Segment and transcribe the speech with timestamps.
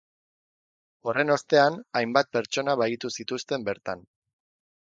[1.11, 4.03] Horren ostean hainbat pertsona bahitu zituzten bertan.